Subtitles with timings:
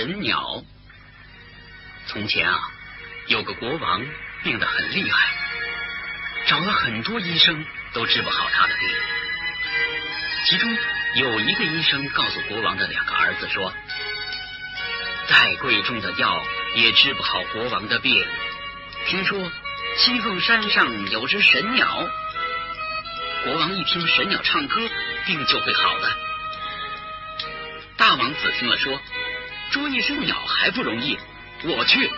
[0.00, 0.64] 神鸟。
[2.06, 2.58] 从前啊，
[3.26, 4.02] 有个国王
[4.42, 5.28] 病得很厉害，
[6.46, 8.88] 找了很多医生都治不好他的病。
[10.46, 10.78] 其中
[11.16, 13.74] 有一个医生告诉国王的两个儿子说
[15.28, 16.46] ：“再贵重的药
[16.76, 18.26] 也治不好国王的病。
[19.06, 19.52] 听说
[19.98, 22.08] 七凤山上有只神鸟，
[23.44, 24.80] 国王一听神鸟唱歌，
[25.26, 26.16] 病就会好的。”
[27.98, 28.98] 大王子听了说
[29.70, 31.18] ：“捉一只鸟还不容易，
[31.64, 32.10] 我去。”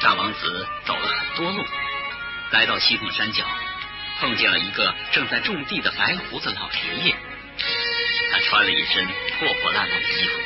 [0.00, 1.64] 大王子走了很多路，
[2.52, 3.44] 来到西凤山脚。
[4.20, 7.16] 碰见了一个正在种地的白胡子老爷爷，
[8.32, 10.40] 他穿了一身破破烂烂的衣服。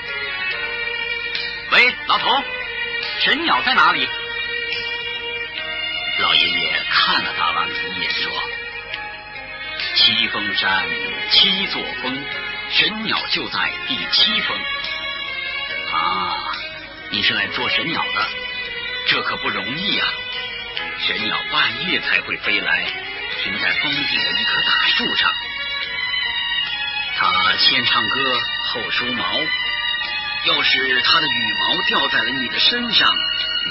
[1.71, 2.45] 喂，老头，
[3.21, 4.07] 神鸟在哪里？
[6.21, 8.31] 老爷爷看了大王子一眼，说
[9.97, 10.87] ：“七峰山
[11.31, 12.23] 七座峰，
[12.71, 14.55] 神鸟就在第七峰。
[15.93, 16.53] 啊，
[17.11, 18.29] 你是来捉神鸟的，
[19.09, 20.05] 这可不容易呀！
[21.07, 22.93] 神鸟半夜才会飞来。”
[23.43, 25.33] 停在峰顶的一棵大树上，
[27.17, 29.25] 他先唱歌后梳毛。
[30.45, 33.11] 要是他的羽毛掉在了你的身上，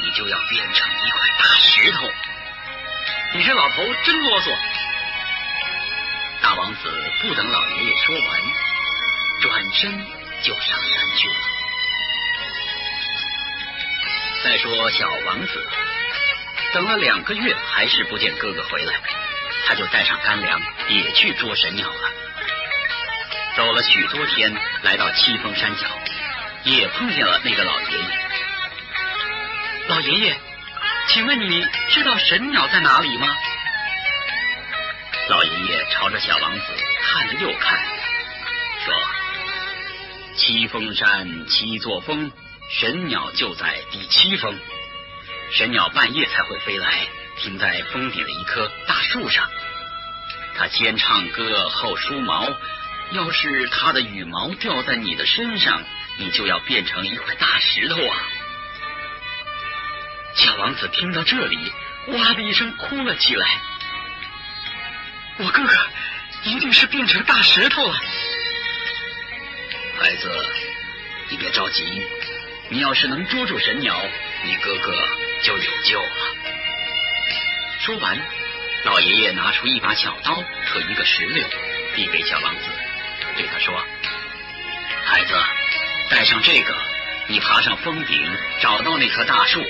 [0.04, 2.10] 你就要变成一块大石头。
[3.36, 4.58] 你这老头真啰嗦！
[6.42, 8.42] 大王子不等老爷爷说完，
[9.42, 10.06] 转身
[10.42, 11.61] 就上山去了。
[14.44, 15.64] 再说小王子，
[16.74, 18.94] 等了两个月，还是不见哥哥回来。
[19.68, 22.10] 他就带上干粮，也去捉神鸟了。
[23.56, 25.86] 走了许多天，来到七峰山脚，
[26.64, 28.06] 也碰见了那个老爷爷。
[29.88, 30.38] 老爷爷，
[31.08, 33.28] 请问你知道神鸟在哪里吗？
[35.30, 36.66] 老爷爷朝着小王子
[37.04, 37.80] 看了又看，
[38.84, 38.94] 说
[40.36, 42.32] ：“七峰山七座峰，
[42.72, 44.60] 神鸟就在第七峰。
[45.52, 49.50] 神鸟半夜才会飞来。”停在峰顶的一棵大树上，
[50.54, 52.48] 它先唱歌后梳毛。
[53.12, 55.82] 要是它的羽毛掉在你的身上，
[56.18, 58.18] 你就要变成一块大石头啊！
[60.36, 61.72] 小王子听到这里，
[62.10, 63.48] 哇的一声哭了起来。
[65.38, 65.74] 我哥哥
[66.44, 67.98] 一定是变成大石头了。
[70.00, 70.30] 孩子，
[71.30, 72.04] 你别着急，
[72.72, 73.94] 你要是能捉住神鸟，
[74.46, 74.94] 你哥哥
[75.44, 76.36] 就有救了。
[77.82, 78.18] 说完，
[78.86, 81.46] 老爷爷拿出一把小刀和一个石榴，
[81.94, 82.70] 递给小王子，
[83.36, 83.78] 对他说
[85.04, 85.34] ：“孩子，
[86.10, 86.74] 带上这个，
[87.28, 88.26] 你爬上峰顶，
[88.62, 89.62] 找到那棵大树。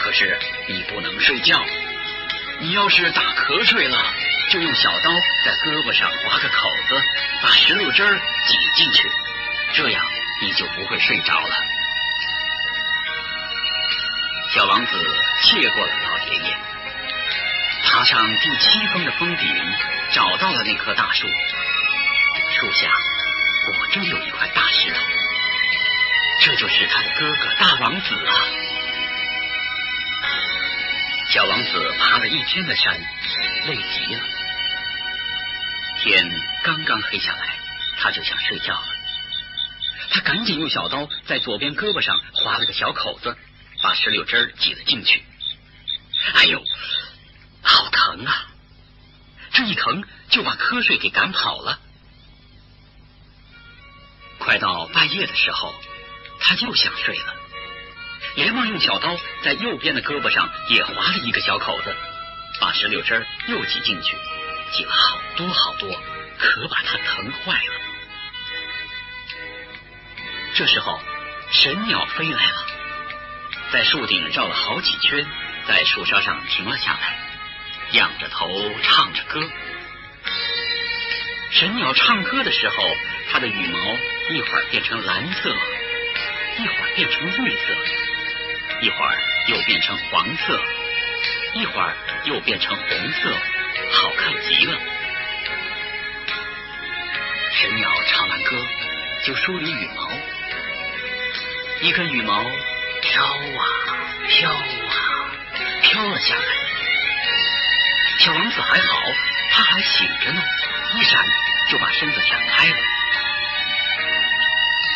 [0.00, 1.64] 可是你不能睡觉，
[2.58, 3.96] 你要是打瞌睡了，
[4.50, 5.12] 就用小刀
[5.44, 7.00] 在胳膊上划个口子，
[7.40, 9.08] 把石榴汁儿挤进去，
[9.72, 10.04] 这样
[10.42, 11.54] 你就不会睡着了。”
[14.54, 14.92] 小王子
[15.42, 16.56] 谢过了老爷爷。
[17.82, 19.52] 爬上第七峰的峰顶，
[20.12, 21.26] 找到了那棵大树。
[22.54, 22.88] 树下
[23.66, 25.00] 果真有一块大石头，
[26.40, 28.32] 这就是他的哥哥大王子啊！
[31.30, 32.96] 小王子爬了一天的山，
[33.66, 34.22] 累极了。
[35.98, 36.30] 天
[36.62, 37.56] 刚刚黑下来，
[37.98, 38.86] 他就想睡觉了。
[40.10, 43.36] 他赶紧用小刀在左边胳膊上划了个小口子，
[43.84, 45.22] 把石榴汁挤了进去。
[46.36, 46.64] 哎呦！
[47.62, 48.46] 好疼啊！
[49.52, 51.78] 这一疼就把瞌睡给赶跑了。
[54.38, 55.74] 快到半夜的时候，
[56.40, 57.34] 他又想睡了，
[58.36, 61.94] 连忙用小刀在右边的胳膊上也划了一个小口子，
[62.62, 64.16] 把石榴汁又挤进去，
[64.72, 65.90] 挤了好多好多，
[66.38, 67.74] 可把他疼坏了。
[70.54, 70.98] 这时候，
[71.52, 72.66] 神鸟飞来了，
[73.74, 75.26] 在树顶绕了好几圈，
[75.66, 77.18] 在树梢上停了下来。
[77.90, 78.48] 仰着头
[78.84, 79.42] 唱着歌，
[81.50, 82.76] 神鸟唱歌的时候，
[83.32, 83.78] 它的羽毛
[84.30, 85.50] 一会儿变成蓝色，
[86.60, 87.74] 一会儿变成绿色，
[88.80, 90.60] 一会儿又变成黄色，
[91.54, 91.96] 一会儿
[92.26, 93.28] 又变成红色，
[93.90, 94.78] 好看极了。
[97.50, 98.56] 神鸟唱完歌，
[99.24, 100.12] 就梳理羽毛，
[101.80, 102.40] 一根羽毛
[103.04, 103.62] 飘啊
[104.26, 105.30] 飘啊
[105.82, 106.42] 飘了下来。
[108.18, 108.98] 小王子还好，
[109.50, 110.42] 他还醒着呢，
[110.94, 111.22] 一闪
[111.68, 112.76] 就把身子闪开了。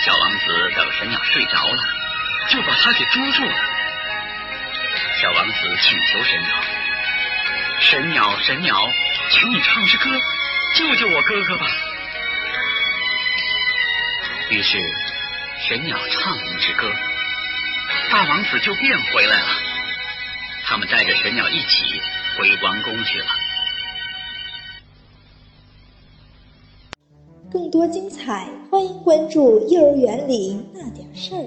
[0.03, 1.85] 小王子等神鸟睡着了，
[2.49, 3.55] 就把他给捉住了。
[5.21, 6.49] 小王子请求神鸟
[7.81, 8.91] ：“神鸟，神鸟，
[9.31, 10.11] 请你唱支歌，
[10.77, 11.67] 救救我哥哥吧。”
[14.49, 14.79] 于是
[15.69, 16.91] 神鸟唱了一支歌，
[18.11, 19.49] 大王子就变回来了。
[20.65, 22.01] 他们带着神鸟一起
[22.37, 23.27] 回王宫去了。
[27.51, 31.39] 更多精彩，欢迎关注《幼儿园里那点事儿》。